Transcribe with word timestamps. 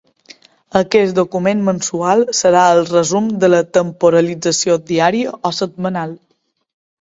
Aquest 0.77 1.11
document 1.17 1.59
mensual 1.67 2.23
serà 2.37 2.63
el 2.77 2.81
resum 2.87 3.27
de 3.45 3.51
la 3.55 3.59
temporalització 3.81 4.79
diària 4.93 5.35
o 5.51 5.55
setmanal. 5.61 6.17